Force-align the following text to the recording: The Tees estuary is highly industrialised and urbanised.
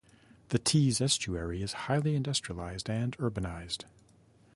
The 0.49 0.57
Tees 0.57 0.99
estuary 0.99 1.61
is 1.61 1.73
highly 1.85 2.19
industrialised 2.19 2.89
and 2.89 3.15
urbanised. 3.19 3.83